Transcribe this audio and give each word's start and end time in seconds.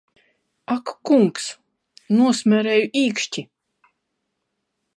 Ak 0.75 0.87
kungs, 1.09 1.45
nosmērēju 2.21 2.89
īkšķi! 3.03 3.45